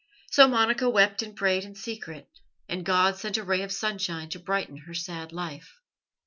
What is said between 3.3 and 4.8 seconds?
a ray of sunshine to brighten